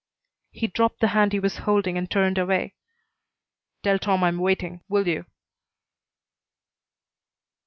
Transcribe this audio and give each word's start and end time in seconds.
He 0.49 0.65
dropped 0.65 0.99
the 0.99 1.09
hand 1.09 1.31
he 1.31 1.39
was 1.39 1.57
holding 1.57 1.95
and 1.95 2.09
turned 2.09 2.39
away. 2.39 2.73
"Tell 3.83 3.99
Tom 3.99 4.23
I'm 4.23 4.39
waiting, 4.39 4.81
will 4.89 5.07
you?" 5.07 5.27